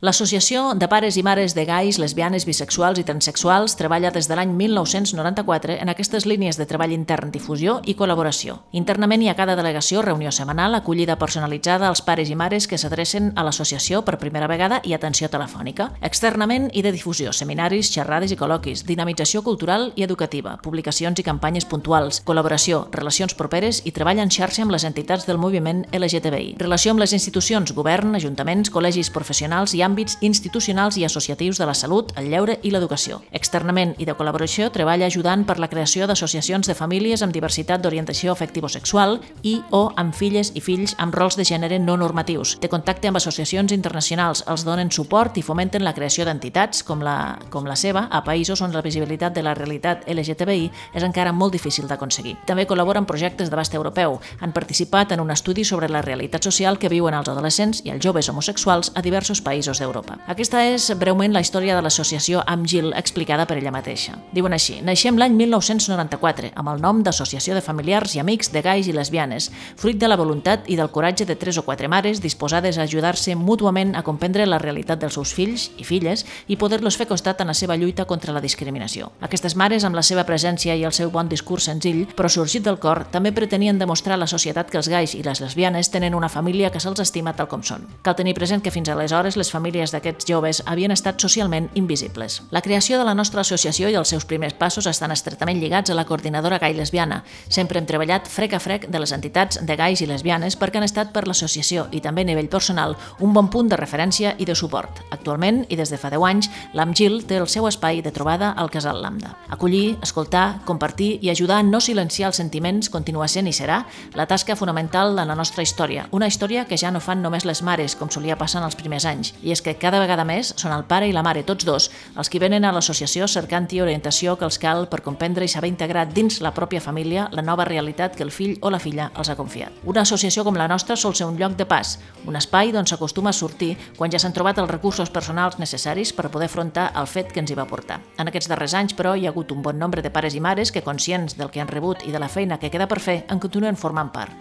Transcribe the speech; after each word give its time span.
L'Associació 0.00 0.70
de 0.80 0.86
Pares 0.88 1.18
i 1.20 1.22
Mares 1.22 1.52
de 1.52 1.66
Gais, 1.68 1.98
Lesbianes, 2.00 2.46
Bisexuals 2.48 2.96
i 2.96 3.02
Transsexuals 3.04 3.74
treballa 3.76 4.08
des 4.08 4.30
de 4.30 4.36
l'any 4.38 4.54
1994 4.56 5.74
en 5.76 5.90
aquestes 5.92 6.24
línies 6.24 6.56
de 6.56 6.64
treball 6.64 6.94
intern, 6.94 7.28
difusió 7.34 7.74
i 7.84 7.92
col·laboració. 7.98 8.54
Internament 8.72 9.20
hi 9.20 9.28
ha 9.28 9.34
cada 9.36 9.58
delegació 9.58 10.00
reunió 10.00 10.32
setmanal, 10.32 10.72
acollida 10.78 11.18
personalitzada 11.20 11.90
als 11.90 12.00
pares 12.00 12.30
i 12.32 12.36
mares 12.42 12.64
que 12.66 12.78
s'adrecen 12.80 13.34
a 13.36 13.44
l'associació 13.44 14.00
per 14.06 14.16
primera 14.22 14.48
vegada 14.48 14.78
i 14.88 14.94
atenció 14.96 15.28
telefònica. 15.28 15.90
Externament 16.00 16.70
i 16.72 16.80
de 16.80 16.94
difusió, 16.96 17.34
seminaris, 17.36 17.92
xerrades 17.92 18.32
i 18.32 18.40
col·loquis, 18.40 18.86
dinamització 18.88 19.44
cultural 19.44 19.92
i 20.00 20.08
educativa, 20.08 20.56
publicacions 20.64 21.20
i 21.20 21.26
campanyes 21.28 21.68
puntuals, 21.68 22.22
col·laboració, 22.24 22.86
relacions 22.96 23.36
properes 23.36 23.82
i 23.84 23.92
treball 23.92 24.24
en 24.24 24.32
xarxa 24.32 24.64
amb 24.64 24.72
les 24.72 24.88
entitats 24.88 25.28
del 25.28 25.36
moviment 25.36 25.84
LGTBI. 25.92 26.56
Relació 26.64 26.96
amb 26.96 27.04
les 27.04 27.12
institucions, 27.12 27.76
govern, 27.76 28.16
ajuntaments, 28.16 28.72
col·legis 28.72 29.12
professionals 29.12 29.76
i 29.76 29.89
àmbits 29.90 30.18
institucionals 30.22 30.96
i 30.96 31.04
associatius 31.04 31.58
de 31.58 31.66
la 31.66 31.74
salut, 31.74 32.12
el 32.20 32.30
lleure 32.30 32.58
i 32.62 32.70
l'educació. 32.70 33.20
Externament 33.34 33.96
i 33.98 34.06
de 34.06 34.14
col·laboració 34.14 34.70
treballa 34.70 35.08
ajudant 35.10 35.42
per 35.48 35.58
la 35.58 35.68
creació 35.72 36.06
d'associacions 36.06 36.70
de 36.70 36.76
famílies 36.78 37.24
amb 37.26 37.34
diversitat 37.34 37.82
d'orientació 37.82 38.32
afectivo-sexual 38.32 39.18
i 39.42 39.56
o 39.74 39.88
amb 40.00 40.14
filles 40.14 40.52
i 40.54 40.62
fills 40.62 40.94
amb 40.98 41.14
rols 41.16 41.36
de 41.38 41.46
gènere 41.48 41.80
no 41.82 41.96
normatius. 41.98 42.56
Té 42.62 42.70
contacte 42.70 43.10
amb 43.10 43.18
associacions 43.18 43.72
internacionals, 43.74 44.44
els 44.46 44.64
donen 44.64 44.92
suport 44.94 45.36
i 45.40 45.44
fomenten 45.44 45.84
la 45.84 45.94
creació 45.96 46.26
d'entitats 46.28 46.84
com 46.86 47.02
la, 47.02 47.38
com 47.50 47.66
la 47.66 47.76
seva 47.76 48.06
a 48.10 48.22
països 48.24 48.62
on 48.62 48.74
la 48.74 48.84
visibilitat 48.86 49.34
de 49.34 49.44
la 49.44 49.54
realitat 49.58 50.06
LGTBI 50.08 50.70
és 50.94 51.06
encara 51.06 51.32
molt 51.32 51.56
difícil 51.56 51.88
d'aconseguir. 51.90 52.36
També 52.46 52.66
col·labora 52.68 53.02
en 53.02 53.08
projectes 53.08 53.50
d'abast 53.50 53.74
europeu. 53.74 54.20
Han 54.40 54.54
participat 54.54 55.12
en 55.16 55.24
un 55.24 55.34
estudi 55.34 55.64
sobre 55.64 55.88
la 55.90 56.02
realitat 56.06 56.44
social 56.46 56.78
que 56.78 56.92
viuen 56.92 57.16
els 57.16 57.28
adolescents 57.28 57.82
i 57.84 57.94
els 57.94 58.04
joves 58.04 58.28
homosexuals 58.30 58.92
a 58.94 59.02
diversos 59.02 59.42
països 59.42 59.79
d'Europa. 59.80 60.18
Aquesta 60.30 60.62
és 60.68 60.90
breument 61.00 61.32
la 61.34 61.42
història 61.42 61.76
de 61.76 61.82
l'associació 61.82 62.44
Amgil 62.46 62.92
explicada 62.98 63.46
per 63.48 63.58
ella 63.58 63.72
mateixa. 63.74 64.18
Diuen 64.36 64.54
així, 64.54 64.78
naixem 64.84 65.18
l'any 65.18 65.34
1994 65.38 66.52
amb 66.60 66.72
el 66.74 66.82
nom 66.84 67.02
d'Associació 67.02 67.56
de 67.56 67.64
Familiars 67.64 68.14
i 68.14 68.22
Amics 68.22 68.52
de 68.52 68.62
Gais 68.62 68.88
i 68.90 68.94
Lesbianes, 68.94 69.50
fruit 69.80 69.98
de 69.98 70.08
la 70.08 70.18
voluntat 70.20 70.68
i 70.68 70.76
del 70.76 70.92
coratge 70.92 71.26
de 71.26 71.36
tres 71.36 71.58
o 71.58 71.64
quatre 71.66 71.88
mares 71.88 72.20
disposades 72.20 72.78
a 72.78 72.84
ajudar-se 72.84 73.34
mútuament 73.36 73.96
a 73.96 74.04
comprendre 74.04 74.46
la 74.46 74.58
realitat 74.60 75.00
dels 75.00 75.16
seus 75.16 75.32
fills 75.34 75.70
i 75.78 75.84
filles 75.84 76.26
i 76.48 76.58
poder-los 76.60 76.98
fer 77.00 77.08
costat 77.08 77.40
en 77.40 77.50
la 77.50 77.56
seva 77.56 77.76
lluita 77.76 78.04
contra 78.04 78.34
la 78.36 78.42
discriminació. 78.44 79.10
Aquestes 79.20 79.56
mares, 79.56 79.84
amb 79.84 79.96
la 79.96 80.04
seva 80.06 80.26
presència 80.28 80.76
i 80.76 80.84
el 80.84 80.92
seu 80.96 81.10
bon 81.10 81.28
discurs 81.30 81.68
senzill, 81.70 82.06
però 82.16 82.28
sorgit 82.28 82.66
del 82.66 82.80
cor, 82.82 83.04
també 83.10 83.32
pretenien 83.32 83.78
demostrar 83.78 84.18
a 84.18 84.22
la 84.22 84.30
societat 84.30 84.70
que 84.70 84.78
els 84.80 84.88
gais 84.90 85.14
i 85.14 85.22
les 85.22 85.40
lesbianes 85.40 85.90
tenen 85.90 86.14
una 86.14 86.28
família 86.28 86.70
que 86.70 86.80
se'ls 86.82 87.00
estima 87.00 87.34
tal 87.36 87.48
com 87.48 87.62
són. 87.62 87.86
Cal 88.02 88.16
tenir 88.18 88.34
present 88.34 88.62
que 88.62 88.72
fins 88.74 88.90
aleshores 88.90 89.36
les 89.36 89.50
famílies 89.50 89.69
famílies 89.70 89.92
d'aquests 89.94 90.26
joves 90.26 90.58
havien 90.66 90.90
estat 90.90 91.20
socialment 91.22 91.68
invisibles. 91.78 92.40
La 92.50 92.60
creació 92.60 92.98
de 92.98 93.04
la 93.06 93.14
nostra 93.14 93.42
associació 93.44 93.88
i 93.88 93.94
els 93.94 94.08
seus 94.10 94.24
primers 94.26 94.56
passos 94.58 94.86
estan 94.90 95.12
estretament 95.14 95.60
lligats 95.60 95.90
a 95.90 95.94
la 95.94 96.04
coordinadora 96.04 96.58
gai 96.58 96.74
lesbiana. 96.74 97.22
Sempre 97.48 97.78
hem 97.78 97.86
treballat 97.86 98.26
frec 98.26 98.54
a 98.54 98.58
frec 98.60 98.88
de 98.90 98.98
les 98.98 99.12
entitats 99.12 99.60
de 99.62 99.76
gais 99.76 100.00
i 100.02 100.08
lesbianes 100.10 100.56
perquè 100.58 100.80
han 100.80 100.86
estat 100.88 101.12
per 101.14 101.26
l'associació 101.28 101.86
i 101.92 102.00
també 102.00 102.24
a 102.24 102.30
nivell 102.32 102.48
personal 102.50 102.96
un 103.20 103.32
bon 103.32 103.46
punt 103.48 103.70
de 103.70 103.78
referència 103.78 104.34
i 104.38 104.44
de 104.44 104.56
suport. 104.58 105.04
Actualment, 105.10 105.62
i 105.68 105.78
des 105.78 105.92
de 105.92 105.98
fa 105.98 106.10
10 106.10 106.26
anys, 106.26 106.50
l'AMGIL 106.74 107.22
té 107.30 107.38
el 107.38 107.46
seu 107.46 107.68
espai 107.68 108.02
de 108.02 108.10
trobada 108.10 108.50
al 108.50 108.70
Casal 108.70 109.00
Lambda. 109.02 109.36
Acollir, 109.50 109.98
escoltar, 110.02 110.64
compartir 110.66 111.20
i 111.22 111.30
ajudar 111.30 111.60
a 111.60 111.66
no 111.66 111.80
silenciar 111.80 112.32
els 112.32 112.42
sentiments 112.42 112.90
continua 112.90 113.28
sent 113.28 113.46
i 113.46 113.54
serà 113.54 113.84
la 114.18 114.26
tasca 114.26 114.56
fonamental 114.56 115.14
de 115.14 115.28
la 115.30 115.38
nostra 115.38 115.62
història, 115.62 116.08
una 116.10 116.26
història 116.26 116.66
que 116.66 116.78
ja 116.80 116.90
no 116.90 117.00
fan 117.00 117.22
només 117.22 117.46
les 117.46 117.62
mares, 117.62 117.94
com 117.94 118.10
solia 118.10 118.38
passar 118.40 118.64
en 118.64 118.66
els 118.66 118.78
primers 118.78 119.06
anys, 119.06 119.34
i 119.42 119.54
és 119.54 119.59
és 119.60 119.64
que 119.64 119.76
cada 119.76 120.00
vegada 120.00 120.24
més 120.24 120.54
són 120.56 120.72
el 120.72 120.86
pare 120.88 121.08
i 121.08 121.12
la 121.12 121.22
mare, 121.22 121.42
tots 121.44 121.66
dos, 121.68 121.90
els 122.16 122.30
que 122.32 122.40
venen 122.40 122.64
a 122.64 122.72
l'associació 122.72 123.26
cercant-hi 123.28 123.82
orientació 123.84 124.36
que 124.40 124.46
els 124.48 124.56
cal 124.58 124.86
per 124.88 125.02
comprendre 125.04 125.44
i 125.44 125.52
saber 125.52 125.68
integrar 125.68 126.06
dins 126.08 126.40
la 126.40 126.54
pròpia 126.56 126.80
família 126.80 127.26
la 127.36 127.44
nova 127.44 127.66
realitat 127.68 128.16
que 128.16 128.24
el 128.24 128.32
fill 128.32 128.56
o 128.62 128.70
la 128.72 128.80
filla 128.80 129.10
els 129.20 129.28
ha 129.28 129.36
confiat. 129.36 129.82
Una 129.84 130.06
associació 130.06 130.46
com 130.46 130.56
la 130.56 130.68
nostra 130.70 130.96
sol 130.96 131.14
ser 131.14 131.28
un 131.28 131.36
lloc 131.36 131.58
de 131.58 131.66
pas, 131.68 131.98
un 132.24 132.40
espai 132.40 132.72
d'on 132.72 132.88
s'acostuma 132.88 133.34
a 133.34 133.36
sortir 133.36 133.74
quan 133.98 134.12
ja 134.12 134.22
s'han 134.22 134.34
trobat 134.36 134.62
els 134.62 134.70
recursos 134.70 135.12
personals 135.12 135.60
necessaris 135.60 136.14
per 136.16 136.30
poder 136.30 136.48
afrontar 136.48 136.90
el 136.96 137.10
fet 137.10 137.34
que 137.34 137.44
ens 137.44 137.52
hi 137.52 137.58
va 137.58 137.68
portar. 137.68 138.00
En 138.16 138.32
aquests 138.32 138.48
darrers 138.48 138.74
anys, 138.80 138.96
però, 138.96 139.12
hi 139.12 139.28
ha 139.28 139.34
hagut 139.34 139.52
un 139.52 139.60
bon 139.62 139.78
nombre 139.78 140.00
de 140.00 140.10
pares 140.14 140.34
i 140.34 140.40
mares 140.40 140.72
que, 140.72 140.86
conscients 140.86 141.36
del 141.36 141.52
que 141.52 141.60
han 141.60 141.68
rebut 141.68 142.06
i 142.08 142.16
de 142.16 142.22
la 142.22 142.32
feina 142.32 142.58
que 142.58 142.72
queda 142.72 142.88
per 142.88 143.02
fer, 143.04 143.20
en 143.28 143.44
continuen 143.44 143.76
formant 143.76 144.12
part. 144.14 144.32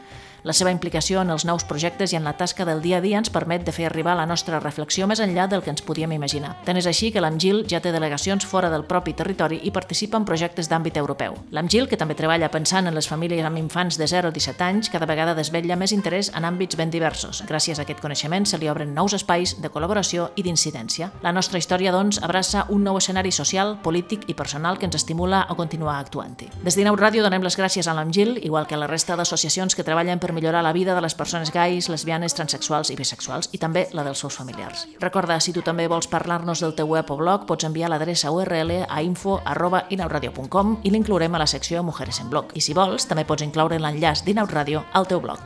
La 0.44 0.54
seva 0.56 0.72
implicació 0.72 1.20
en 1.20 1.34
els 1.34 1.44
nous 1.44 1.66
projectes 1.68 2.14
i 2.14 2.18
en 2.18 2.24
la 2.24 2.36
tasca 2.40 2.64
del 2.66 2.82
dia 2.82 3.00
a 3.00 3.04
dia 3.04 3.18
ens 3.20 3.32
permet 3.34 3.66
de 3.68 3.74
fer 3.76 3.86
arribar 3.90 4.16
la 4.16 4.26
nostra 4.26 4.60
reflexió 4.64 5.08
més 5.08 5.20
enllà 5.20 5.50
del 5.52 5.64
que 5.66 5.72
ens 5.74 5.84
podíem 5.84 6.14
imaginar. 6.16 6.54
Tant 6.66 6.80
és 6.80 6.88
així 6.88 7.12
que 7.12 7.20
l'AMGIL 7.20 7.66
ja 7.68 7.82
té 7.84 7.92
delegacions 7.92 8.46
fora 8.48 8.70
del 8.72 8.86
propi 8.88 9.14
territori 9.14 9.60
i 9.68 9.74
participa 9.76 10.18
en 10.18 10.26
projectes 10.26 10.70
d'àmbit 10.72 10.98
europeu. 11.02 11.36
L'AMGIL, 11.52 11.90
que 11.92 12.00
també 12.00 12.16
treballa 12.16 12.52
pensant 12.54 12.88
en 12.88 12.96
les 12.96 13.10
famílies 13.10 13.46
amb 13.46 13.60
infants 13.60 14.00
de 14.00 14.08
0 14.08 14.32
a 14.32 14.36
17 14.36 14.64
anys, 14.64 14.90
cada 14.90 15.10
vegada 15.10 15.36
desvetlla 15.36 15.76
més 15.76 15.92
interès 15.92 16.32
en 16.36 16.48
àmbits 16.48 16.80
ben 16.80 16.90
diversos. 16.90 17.44
Gràcies 17.50 17.80
a 17.80 17.84
aquest 17.84 18.00
coneixement 18.00 18.48
se 18.48 18.58
li 18.58 18.70
obren 18.72 18.94
nous 18.96 19.14
espais 19.18 19.58
de 19.60 19.70
col·laboració 19.70 20.30
i 20.36 20.46
d'incidència. 20.48 21.12
La 21.22 21.34
nostra 21.36 21.60
història, 21.60 21.92
doncs, 21.92 22.22
abraça 22.24 22.66
un 22.70 22.84
nou 22.88 22.98
escenari 22.98 23.32
social, 23.36 23.76
polític 23.84 24.30
i 24.30 24.38
personal 24.38 24.80
que 24.80 24.88
ens 24.88 24.96
estimula 24.96 25.44
a 25.50 25.56
continuar 25.60 26.00
actuant-hi. 26.00 26.50
Des 26.64 26.80
d'Inau 26.80 26.96
Ràdio 26.96 27.24
donem 27.26 27.44
les 27.44 27.60
gràcies 27.60 27.88
a 27.88 27.94
l'AMGIL, 27.98 28.38
igual 28.46 28.68
que 28.68 28.76
a 28.76 28.82
la 28.82 28.88
resta 28.88 29.20
d'associacions 29.20 29.76
que 29.76 29.84
treballen 29.84 30.20
per 30.20 30.29
per 30.30 30.36
millorar 30.36 30.62
la 30.62 30.74
vida 30.74 30.94
de 30.94 31.02
les 31.02 31.16
persones 31.16 31.50
gais, 31.52 31.90
lesbianes, 31.90 32.36
transexuals 32.38 32.92
i 32.94 32.98
bisexuals 33.00 33.50
i 33.52 33.58
també 33.58 33.88
la 33.98 34.04
dels 34.06 34.22
seus 34.22 34.38
familiars. 34.38 34.86
Recorda, 35.02 35.40
si 35.42 35.54
tu 35.56 35.64
també 35.66 35.88
vols 35.90 36.10
parlar-nos 36.12 36.62
del 36.62 36.76
teu 36.78 36.92
web 36.94 37.10
o 37.10 37.18
blog, 37.18 37.48
pots 37.50 37.66
enviar 37.66 37.90
l'adreça 37.90 38.30
URL 38.30 38.84
a 38.86 39.02
info 39.02 39.40
arroba 39.44 39.88
inauradio.com 39.90 40.78
i 40.84 40.94
l'inclourem 40.94 41.34
a 41.34 41.42
la 41.42 41.50
secció 41.50 41.82
Mujeres 41.84 42.22
en 42.22 42.30
Blog. 42.30 42.54
I 42.54 42.62
si 42.62 42.78
vols, 42.78 43.10
també 43.10 43.26
pots 43.26 43.48
incloure 43.48 43.82
l'enllaç 43.82 44.22
d'Inauradio 44.28 44.86
al 44.94 45.10
teu 45.10 45.24
blog. 45.24 45.42